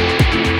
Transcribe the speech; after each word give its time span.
No, 0.00 0.59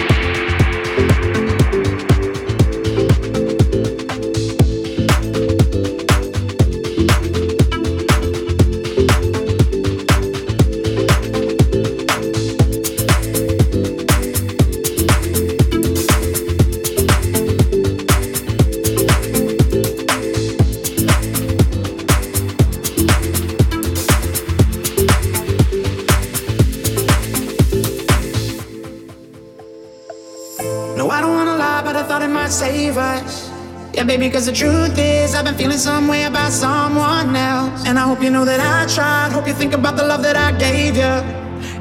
baby, 34.10 34.28
cause 34.28 34.46
the 34.46 34.52
truth 34.52 34.98
is, 34.98 35.36
I've 35.36 35.44
been 35.44 35.54
feeling 35.54 35.78
some 35.78 36.08
way 36.08 36.24
about 36.24 36.50
someone 36.50 37.36
else. 37.36 37.86
And 37.86 37.96
I 37.96 38.02
hope 38.02 38.20
you 38.24 38.28
know 38.28 38.44
that 38.44 38.58
I 38.58 38.92
tried. 38.92 39.30
Hope 39.30 39.46
you 39.46 39.54
think 39.54 39.72
about 39.72 39.96
the 39.96 40.02
love 40.02 40.20
that 40.24 40.34
I 40.34 40.50
gave 40.58 40.96
you. 40.96 41.14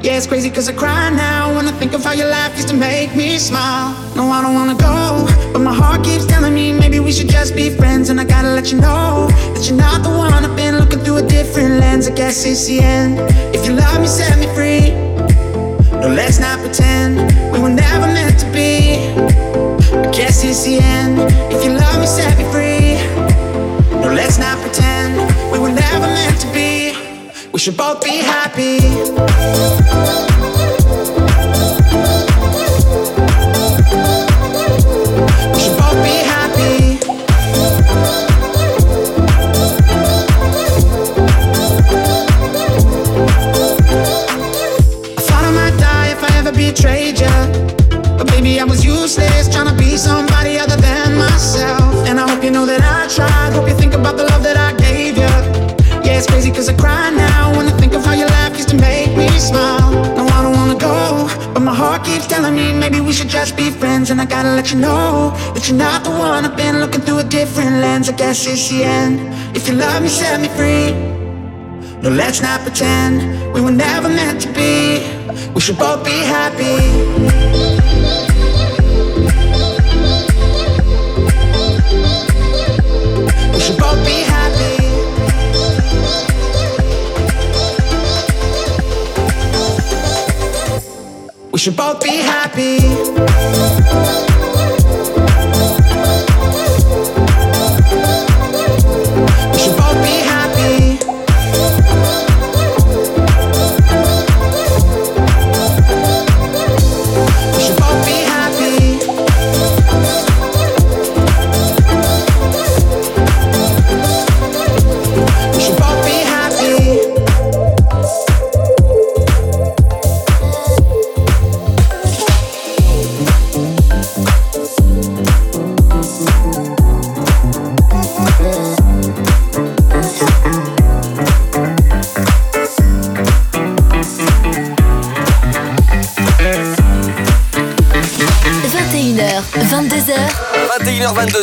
Yeah, 0.00 0.16
it's 0.16 0.28
crazy 0.28 0.48
cause 0.48 0.68
I 0.68 0.72
cry 0.72 1.10
now 1.10 1.52
when 1.56 1.66
I 1.66 1.72
think 1.72 1.92
of 1.92 2.04
how 2.04 2.12
your 2.12 2.28
laugh 2.28 2.54
used 2.54 2.68
to 2.68 2.76
make 2.76 3.16
me 3.16 3.36
smile. 3.36 3.90
No, 4.14 4.30
I 4.30 4.42
don't 4.42 4.54
wanna 4.54 4.78
go, 4.78 5.26
but 5.52 5.58
my 5.58 5.74
heart 5.74 6.04
keeps 6.04 6.24
telling 6.24 6.54
me 6.54 6.72
maybe 6.72 7.00
we 7.00 7.10
should 7.10 7.28
just 7.28 7.56
be 7.56 7.68
friends. 7.68 8.10
And 8.10 8.20
I 8.20 8.24
gotta 8.24 8.50
let 8.50 8.70
you 8.70 8.78
know 8.78 9.26
that 9.54 9.66
you're 9.66 9.76
not 9.76 10.04
the 10.04 10.10
one. 10.10 10.32
I've 10.32 10.54
been 10.54 10.78
looking 10.78 11.00
through 11.00 11.16
a 11.16 11.26
different 11.26 11.80
lens. 11.80 12.06
I 12.06 12.12
guess 12.12 12.44
it's 12.44 12.64
the 12.64 12.78
end. 12.78 13.18
If 13.56 13.66
you 13.66 13.72
love 13.72 14.00
me, 14.00 14.06
set 14.06 14.38
me 14.38 14.46
free. 14.54 14.94
No, 15.98 16.06
let's 16.14 16.38
not 16.38 16.60
pretend 16.60 17.29
guess 20.30 20.44
it's 20.44 20.62
the 20.62 20.78
end. 20.78 21.18
If 21.52 21.64
you 21.64 21.72
love 21.72 22.00
me, 22.00 22.06
set 22.06 22.38
me 22.38 22.44
free. 22.52 22.94
No, 24.00 24.12
let's 24.14 24.38
not 24.38 24.60
pretend 24.60 25.16
we 25.50 25.58
were 25.58 25.72
never 25.72 26.06
meant 26.06 26.40
to 26.40 26.46
be. 26.52 26.94
We 27.50 27.58
should 27.58 27.76
both 27.76 28.04
be 28.04 28.18
happy. 28.18 30.29
Gotta 64.42 64.56
let 64.56 64.72
you 64.72 64.78
know 64.78 65.32
that 65.52 65.68
you're 65.68 65.76
not 65.76 66.02
the 66.02 66.08
one. 66.08 66.46
I've 66.46 66.56
been 66.56 66.80
looking 66.80 67.02
through 67.02 67.18
a 67.18 67.24
different 67.24 67.76
lens. 67.82 68.08
I 68.08 68.12
guess 68.12 68.46
it's 68.46 68.70
the 68.70 68.84
end. 68.84 69.20
If 69.54 69.68
you 69.68 69.74
love 69.74 70.02
me, 70.02 70.08
set 70.08 70.40
me 70.40 70.48
free. 70.48 70.94
No, 72.00 72.08
let's 72.08 72.40
not 72.40 72.62
pretend 72.62 73.52
we 73.52 73.60
were 73.60 73.70
never 73.70 74.08
meant 74.08 74.40
to 74.40 74.48
be. 74.54 75.04
We 75.52 75.60
should 75.60 75.76
both 75.76 76.06
be 76.06 76.16
happy. 76.36 76.80
We 83.52 83.60
should 83.60 83.78
both 83.78 84.00
be 84.06 84.22
happy. 84.34 84.76
We 91.52 91.58
should 91.58 91.76
both 91.76 92.02
be 92.02 92.16
happy. 92.32 94.29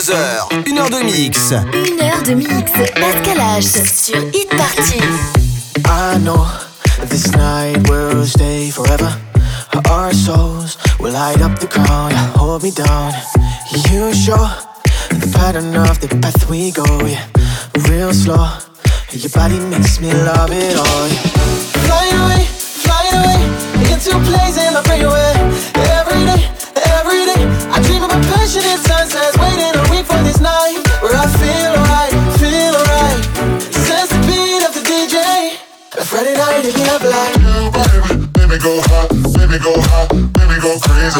21h, 0.07 0.63
22h, 0.63 0.71
1 0.71 0.77
heure 0.77 0.89
de 0.89 1.03
mix. 1.03 1.51
une 1.51 2.01
heure 2.01 2.23
de 2.23 2.33
mix. 2.33 2.71
Pascal 2.71 3.37
H 3.37 3.63
sur 3.63 4.17
Hit 4.33 4.47
Party. 4.49 5.01
I 5.85 6.17
know 6.23 6.47
this 7.09 7.29
night 7.33 7.75
will 7.89 8.25
stay 8.25 8.71
forever. 8.71 9.11
Our 9.89 10.13
souls 10.13 10.77
will 11.01 11.11
light 11.11 11.41
up 11.41 11.59
the 11.59 11.67
crowd, 11.67 12.13
hold 12.37 12.63
me 12.63 12.71
down. 12.71 13.11
You 13.91 14.13
show 14.13 14.47
the 15.09 15.27
pattern 15.33 15.75
of 15.75 15.99
the 15.99 16.07
path 16.07 16.49
we 16.49 16.71
go, 16.71 16.85
yeah. 17.05 17.27
Real 17.89 18.13
slow, 18.13 18.47
your 19.11 19.29
body 19.31 19.59
makes 19.59 19.99
me 19.99 20.13
love 20.13 20.51
it 20.53 20.77
all. 20.77 21.07
Yeah. 21.09 21.19
Flying 21.83 22.15
away, 22.15 22.45
flying 22.85 23.13
away 23.13 23.91
into 23.91 24.15
a 24.15 24.21
place 24.23 24.57
in 24.57 24.73
my 24.73 24.81
freeway. 24.83 25.76
Dream 28.47 28.63
of 28.71 28.79
sunsets, 28.79 29.35
waiting 29.37 29.75
a 29.75 29.83
week 29.91 30.05
for 30.07 30.23
this 30.23 30.39
night 30.39 30.79
where 31.03 31.11
I 31.11 31.27
feel 31.35 31.71
alright, 31.75 32.13
feel 32.39 32.71
alright. 32.79 33.19
Sense 33.75 34.07
the 34.07 34.19
beat 34.23 34.63
of 34.63 34.71
the 34.71 34.83
DJ. 34.87 35.59
A 35.99 36.03
Friday 36.05 36.33
night 36.33 36.63
to 36.63 36.71
get 36.71 36.87
up 36.87 37.03
like. 37.03 37.35
baby, 37.75 38.23
baby 38.31 38.57
go 38.63 38.79
hot, 38.87 39.11
baby 39.35 39.59
go 39.59 39.75
hot, 39.91 40.07
baby 40.31 40.57
go 40.63 40.79
crazy. 40.79 41.19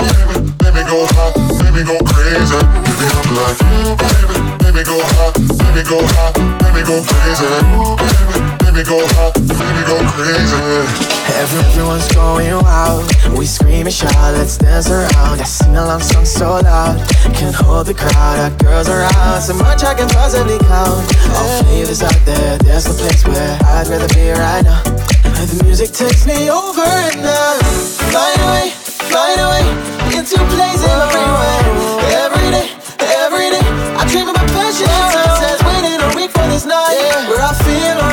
Baby, 0.00 0.48
baby 0.64 0.82
go 0.88 1.04
hot, 1.12 1.36
baby 1.60 1.84
go 1.84 1.96
crazy. 2.08 2.56
Baby 2.56 3.06
I'm 3.20 3.28
like, 3.36 3.60
baby, 4.00 4.36
baby 4.64 4.82
go 4.88 4.96
hot, 5.12 5.36
baby 5.36 5.82
go 5.84 6.00
hot, 6.16 6.32
baby 6.56 6.80
go 6.88 6.96
crazy. 7.04 7.52
Baby, 8.00 8.51
baby 8.72 8.88
go 8.88 9.04
hot, 9.20 9.36
baby 9.36 9.82
go 9.84 10.00
crazy. 10.16 10.56
Everyone's 11.36 12.08
going 12.14 12.56
wild. 12.64 13.04
We 13.36 13.44
scream 13.44 13.86
and 13.86 13.92
shout, 13.92 14.32
let's 14.32 14.56
dance 14.56 14.88
around. 14.88 15.40
I 15.40 15.44
sing 15.44 15.76
along 15.76 16.00
songs 16.00 16.32
so 16.32 16.60
loud. 16.60 16.96
Can't 17.36 17.54
hold 17.54 17.86
the 17.86 17.94
crowd, 17.94 18.38
our 18.40 18.50
girls 18.56 18.88
around. 18.88 19.42
So 19.42 19.54
much 19.54 19.84
I 19.84 19.94
can 19.94 20.08
possibly 20.08 20.58
count. 20.58 21.04
All 21.36 21.62
flavors 21.64 22.02
out 22.02 22.16
there, 22.24 22.58
there's 22.58 22.88
no 22.88 22.94
place 22.94 23.24
where 23.26 23.58
I'd 23.76 23.88
rather 23.88 24.08
be 24.14 24.30
right 24.30 24.64
now. 24.64 24.82
The 25.42 25.64
music 25.64 25.92
takes 25.92 26.24
me 26.24 26.48
over 26.48 26.80
and 26.80 27.20
I 27.20 27.60
fly 28.08 28.30
away, 28.40 28.70
fly 29.10 29.36
away 29.36 29.64
into 30.16 30.40
a 30.40 30.46
place 30.48 30.80
in 30.80 30.96
my 30.96 31.08
freeway. 31.12 31.60
Every 32.24 32.48
day, 32.56 32.68
every 33.20 33.48
day, 33.52 33.66
I 34.00 34.06
dream 34.08 34.28
about 34.28 34.48
passion 34.56 34.88
and 34.88 35.12
sunsets. 35.12 35.60
Waiting 35.60 36.00
a 36.00 36.10
week 36.16 36.30
for 36.30 36.46
this 36.48 36.64
night 36.64 37.26
where 37.28 37.42
I 37.42 37.52
feel 37.66 38.11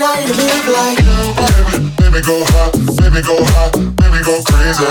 live 0.00 0.68
like. 0.68 0.96
Baby, 0.96 1.92
baby 2.00 2.20
go 2.24 2.40
hot, 2.56 2.72
baby 2.96 3.20
go 3.20 3.36
hot, 3.52 3.72
baby 4.00 4.20
go 4.24 4.40
crazy. 4.48 4.84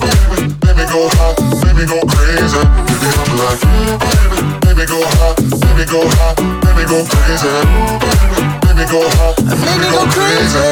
Baby, 0.00 0.56
baby 0.64 0.84
go 0.88 1.08
hot, 1.20 1.36
baby 1.60 1.84
go 1.84 2.00
crazy. 2.08 2.64
Baby 2.64 3.08
I'm 3.20 3.36
like, 3.36 3.60
baby, 4.00 4.40
baby 4.64 4.84
go 4.88 5.04
hot, 5.20 5.36
baby 5.60 5.84
go 5.84 6.00
hot, 6.16 6.36
baby 6.64 6.84
go 6.88 7.04
crazy. 7.04 7.52
Baby, 8.00 8.40
baby 8.64 8.84
go 8.88 9.00
hot, 9.20 9.36
baby 9.44 9.88
go 9.92 10.00
crazy. 10.16 10.64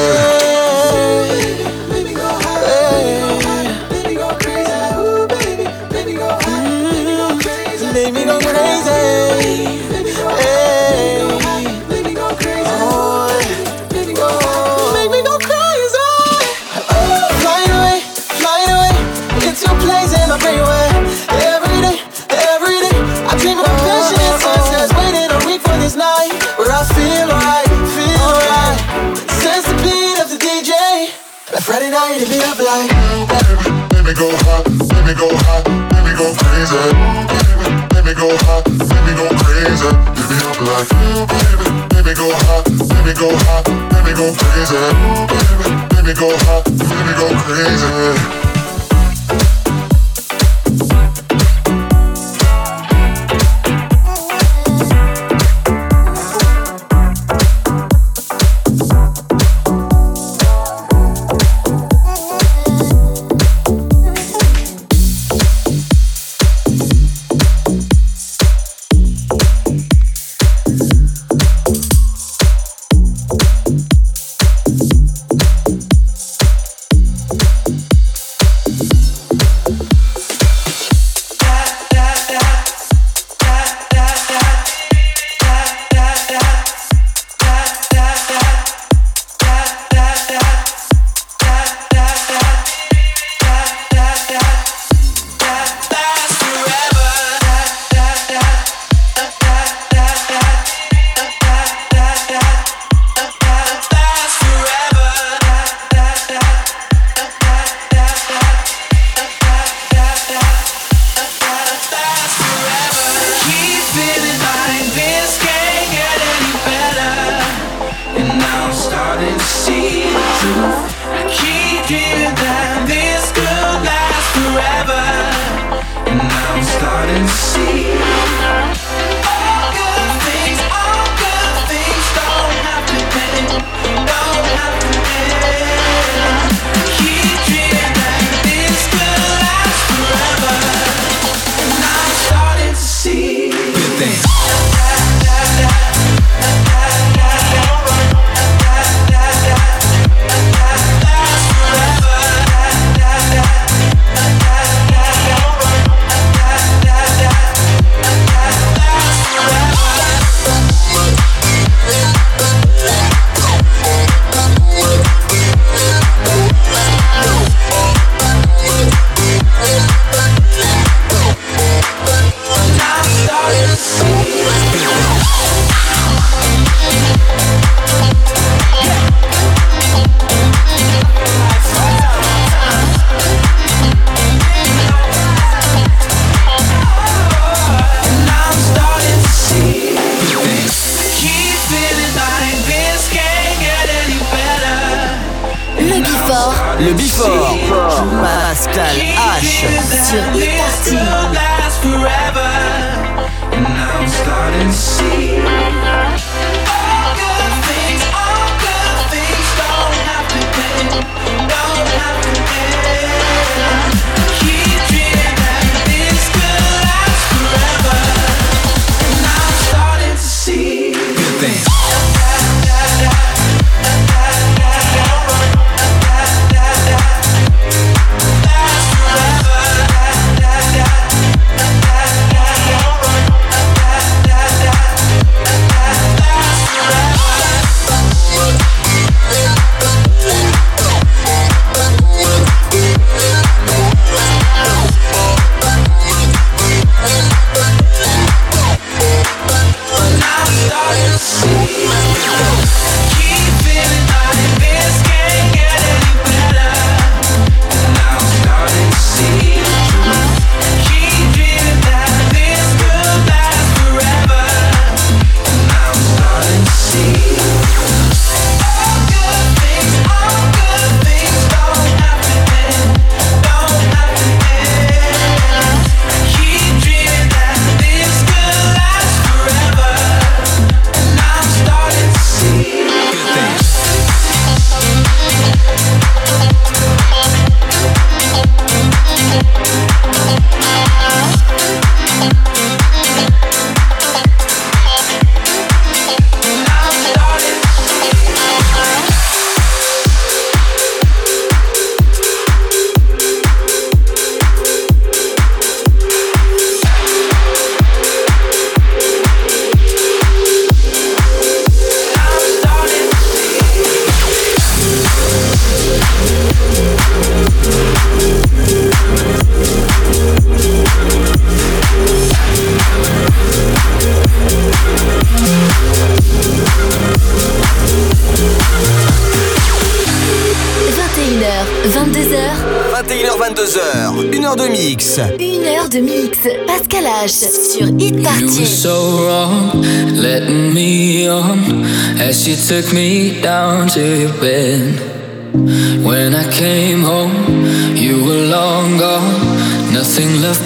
Go 34.22 34.30
hot, 34.46 34.64
baby 34.64 35.14
go 35.18 35.28
hot, 35.46 35.64
baby 35.90 36.14
go 36.14 36.30
crazy. 36.38 36.78
Baby, 37.26 37.66
baby 37.90 38.14
go 38.14 38.30
hot, 38.46 38.62
baby 38.62 39.12
go 39.18 39.26
crazy. 39.42 39.90
Baby 40.14 40.38
up 40.46 40.58
like 40.62 40.88
baby, 41.26 41.66
baby 41.90 42.14
go 42.14 42.30
hot, 42.46 42.64
baby 42.86 43.14
go 43.18 43.34
hot, 43.46 43.66
baby 43.90 44.12
go 44.14 44.30
crazy. 44.38 44.78
Baby, 45.90 46.06
me 46.06 46.14
go 46.14 46.30
hot, 46.46 46.62
let 46.70 47.02
me 47.06 47.12
go 47.18 47.26
crazy. 47.42 48.51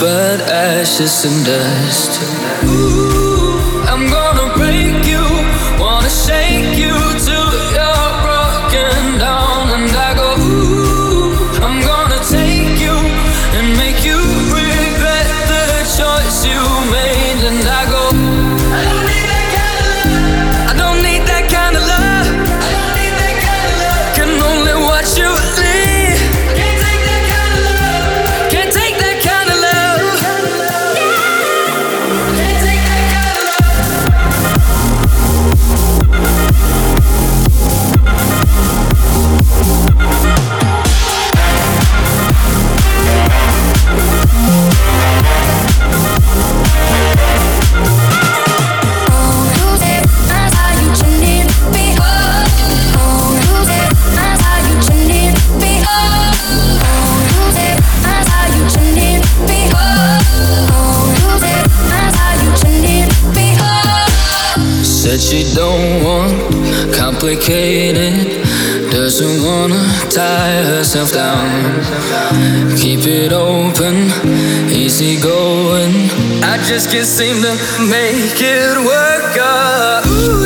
but 0.07 0.41
ashes 0.53 1.25
and 1.25 1.45
dust. 1.45 2.13
Ooh, 2.63 3.59
I'm 3.91 4.05
gonna 4.17 4.55
break 4.55 5.05
you, 5.05 5.25
wanna 5.83 6.09
shake 6.09 6.79
you. 6.79 7.06
complicated. 67.27 68.41
Doesn't 68.91 69.43
wanna 69.43 69.83
tie 70.11 70.63
herself 70.63 71.13
down. 71.13 71.49
Keep 72.77 73.01
it 73.07 73.33
open, 73.33 73.95
easy 74.71 75.21
going. 75.21 75.93
I 76.45 76.57
just 76.69 76.91
can't 76.91 77.07
seem 77.07 77.43
to 77.43 77.53
make 77.91 78.41
it 78.41 78.79
work. 78.79 79.37
Out. 79.39 80.07
Ooh. 80.07 80.46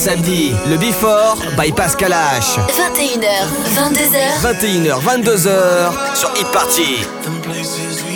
Samedi, 0.00 0.54
le 0.66 0.78
Before 0.78 1.36
by 1.58 1.70
Pascal 1.72 2.12
H. 2.12 2.58
21h, 2.74 3.44
22h. 3.76 4.40
21h, 4.40 4.98
22h 5.04 6.16
sur 6.16 6.30
Hit 6.36 6.46
Party. 6.52 8.09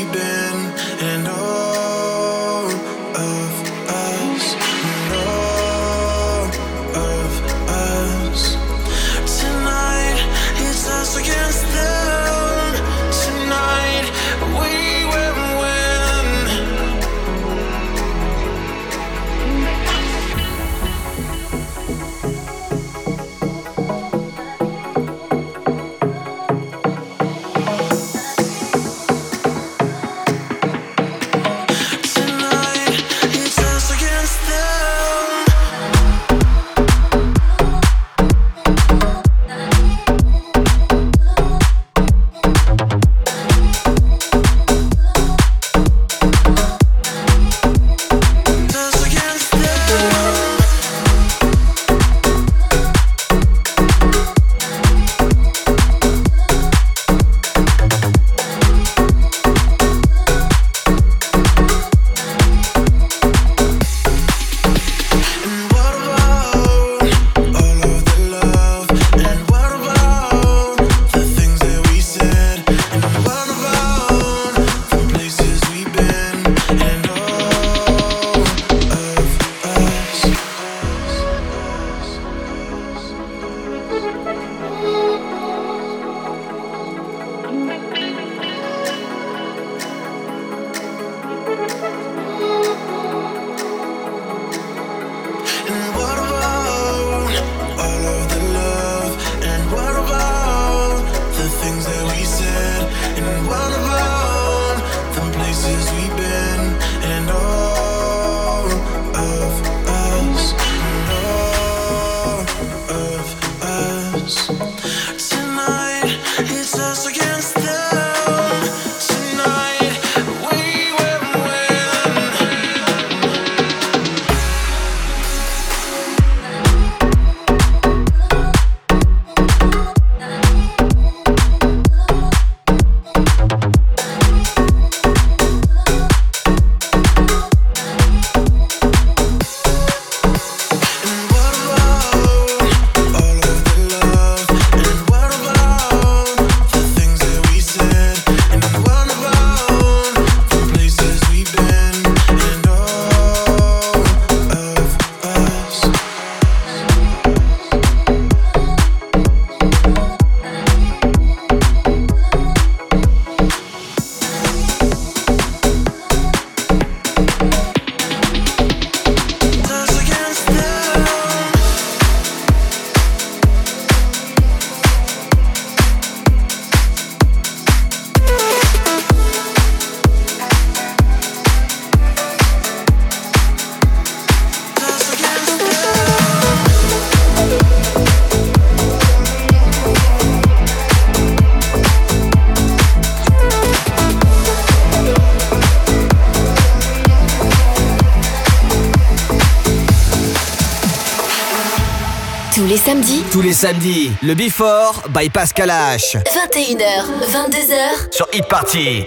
samedis. 203.05 203.25
Tous 203.31 203.41
les 203.41 203.53
samedis, 203.53 204.13
le 204.23 204.35
Before 204.35 205.03
by 205.11 205.29
Pascal 205.29 205.71
H. 205.71 206.17
21h, 206.27 207.05
22h. 207.33 208.11
Sur 208.11 208.29
Hit 208.33 208.49
Party. 208.49 209.07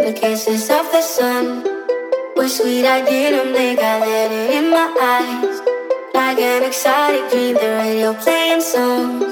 The 0.00 0.12
kisses 0.12 0.70
of 0.70 0.86
the 0.92 1.02
sun 1.02 1.64
were 2.36 2.48
sweet. 2.48 2.84
I 2.84 3.02
did 3.02 3.34
them, 3.34 3.52
they 3.52 3.74
got 3.74 4.00
letter 4.00 4.52
in 4.52 4.70
my 4.70 4.88
eyes. 5.02 5.60
Like 6.14 6.38
an 6.38 6.64
exotic 6.64 7.28
dream, 7.30 7.54
the 7.54 7.76
radio 7.82 8.14
playing 8.14 8.60
songs 8.60 9.24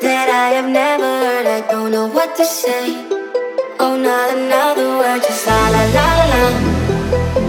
that 0.00 0.28
I 0.28 0.56
have 0.56 0.68
never 0.68 1.04
heard. 1.04 1.46
I 1.46 1.60
don't 1.70 1.92
know 1.92 2.08
what 2.08 2.36
to 2.36 2.44
say. 2.44 3.06
Oh, 3.80 3.96
not 3.96 4.36
another 4.36 4.98
word, 4.98 5.22
just 5.22 5.46
la 5.46 5.68
la 5.70 5.84
la 5.94 6.08
la. 6.30 6.97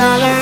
silent 0.00 0.39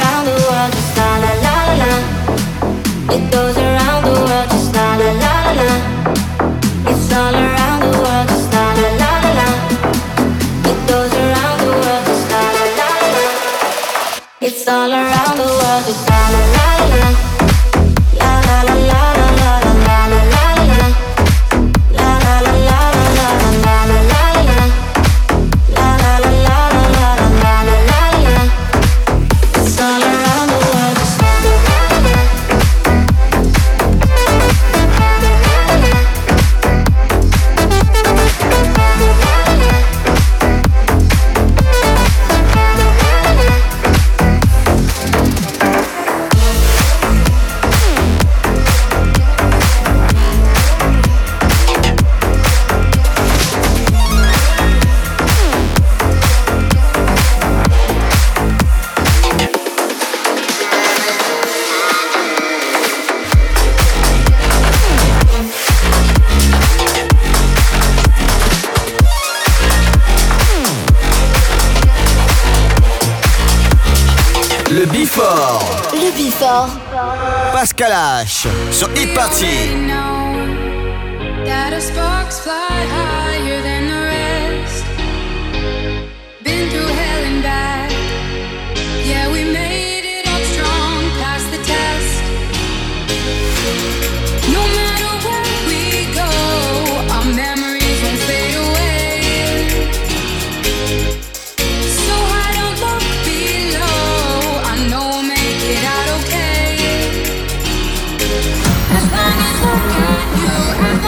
Thank 110.78 111.02
you. 111.02 111.07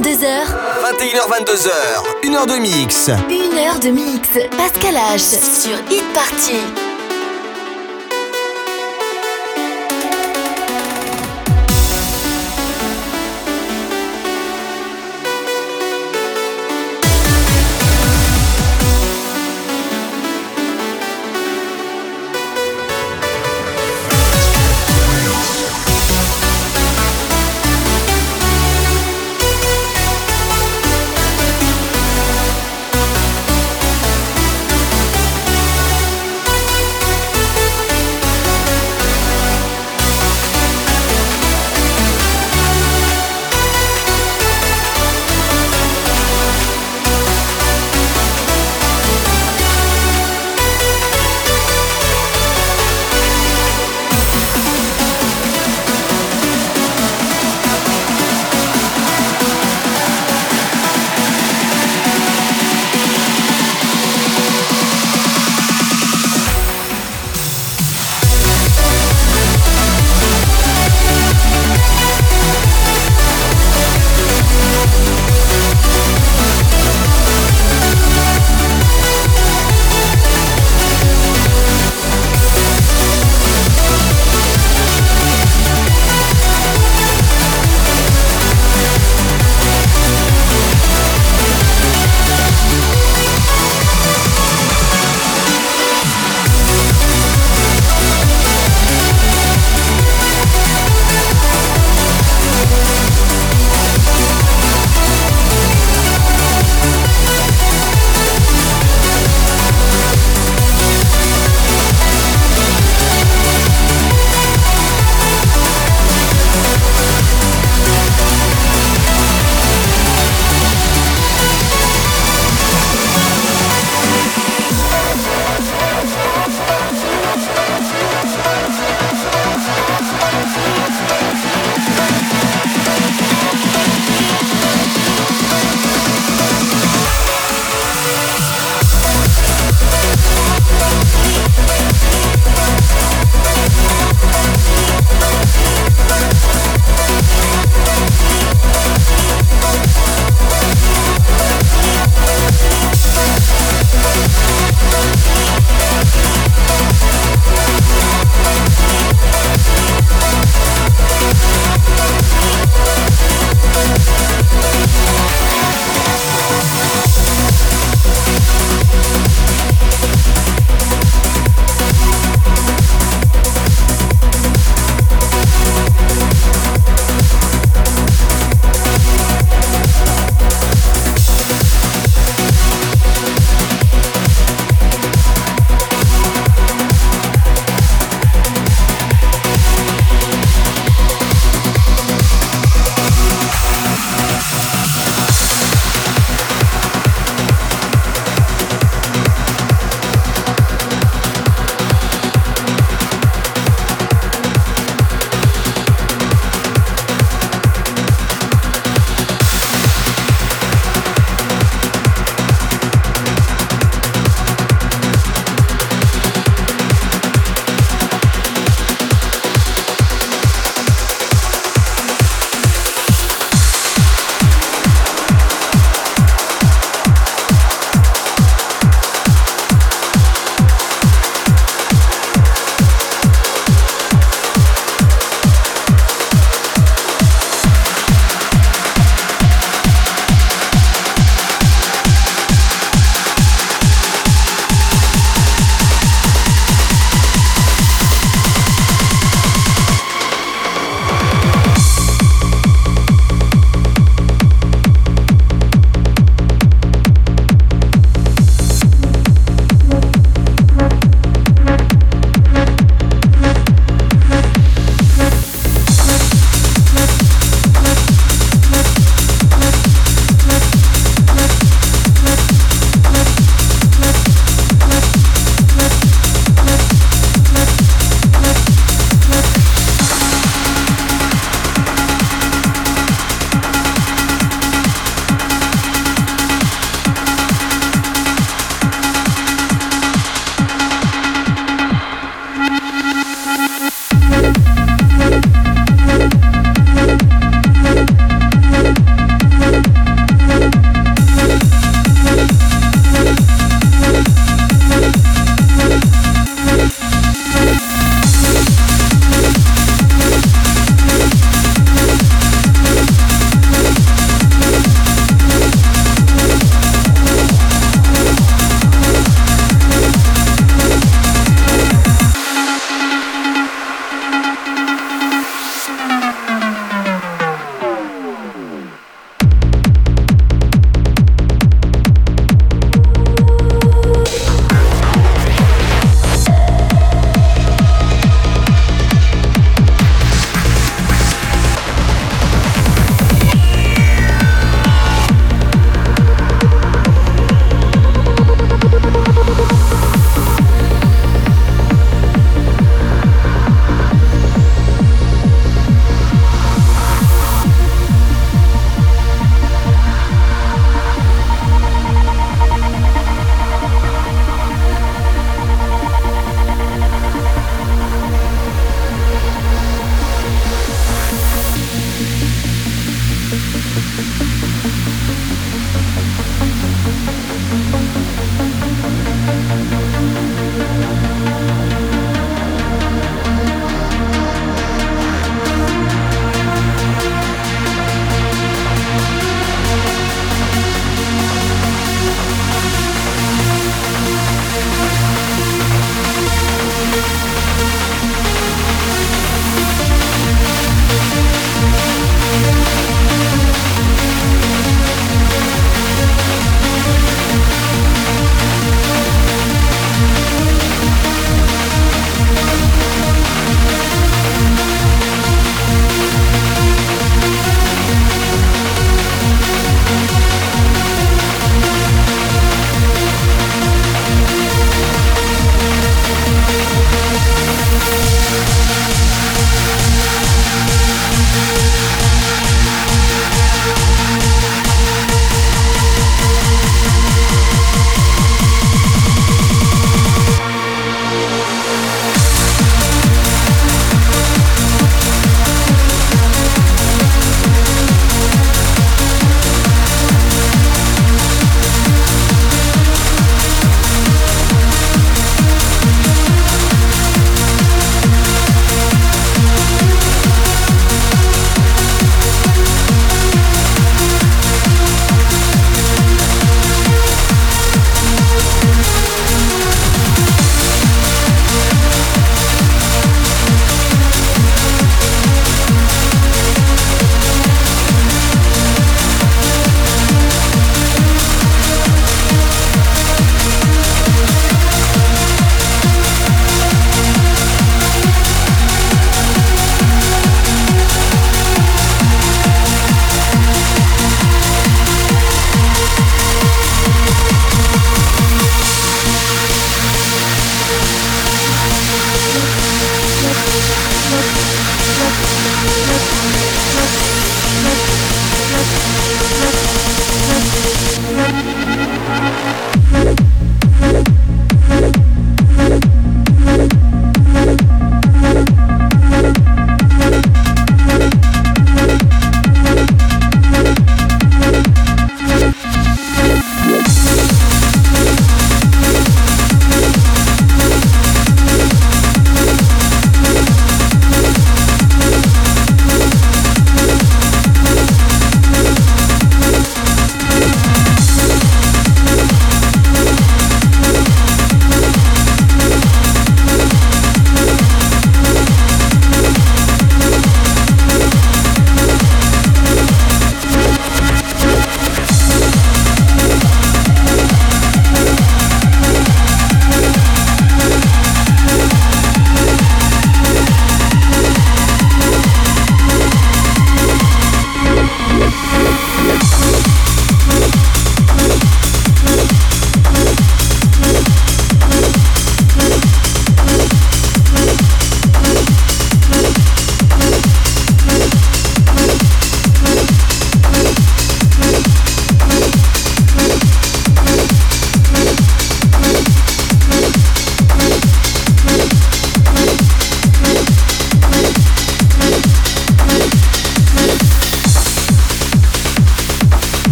22h. 0.00 0.46
21h, 0.82 1.28
22h. 1.28 1.70
Une 2.22 2.34
heure 2.34 2.46
de 2.46 2.54
mix. 2.54 3.10
Une 3.28 3.58
heure 3.58 3.78
de 3.80 3.88
mix. 3.88 4.30
Pascal 4.56 4.94
H. 4.94 5.18
Sur 5.18 5.76
Hit 5.90 6.04
Party. 6.14 6.89